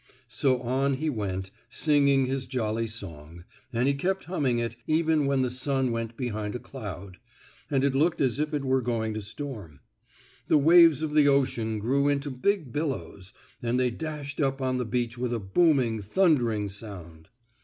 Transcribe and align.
So 0.29 0.63
on 0.63 0.95
he 0.95 1.11
went, 1.11 1.51
singing 1.69 2.25
his 2.25 2.47
jolly 2.47 2.87
song, 2.87 3.43
and 3.71 3.87
he 3.87 3.93
kept 3.93 4.23
humming 4.23 4.57
it, 4.57 4.75
even 4.87 5.27
when 5.27 5.43
the 5.43 5.51
sun 5.51 5.91
went 5.91 6.17
behind 6.17 6.55
a 6.55 6.59
cloud, 6.59 7.19
and 7.69 7.83
it 7.83 7.93
looked 7.93 8.19
as 8.19 8.39
if 8.39 8.51
it 8.51 8.65
were 8.65 8.81
going 8.81 9.13
to 9.13 9.21
storm. 9.21 9.79
The 10.47 10.57
waves 10.57 11.03
of 11.03 11.13
the 11.13 11.27
ocean 11.27 11.77
grew 11.77 12.07
into 12.07 12.31
big 12.31 12.71
billows, 12.73 13.31
and 13.61 13.79
they 13.79 13.91
dashed 13.91 14.41
up 14.41 14.59
on 14.59 14.77
the 14.77 14.85
beach 14.85 15.19
with 15.19 15.31
a 15.33 15.39
booming, 15.39 16.01
thundering 16.01 16.67
sound. 16.67 17.29